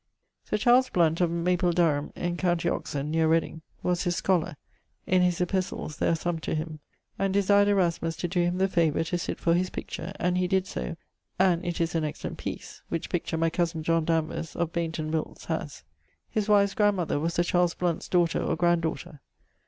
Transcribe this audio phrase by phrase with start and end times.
[0.43, 2.57] Sir Charles Blount, of Maple Durham, in com.
[2.65, 3.11] Oxon.
[3.11, 4.57] (neer Reding), was his scholar
[5.05, 6.79] (in his Epistles there are some to him),
[7.19, 10.47] and desired Erasmus to doe him the favour to sitt for his picture, and he
[10.47, 10.97] did so,
[11.37, 15.45] and it is an excellent piece: which picture my cosen John Danvers, of Baynton (Wilts),
[15.45, 15.83] haz:
[16.27, 19.21] his wive's grandmother was Sir Charles Blount's daughter or grand daughter.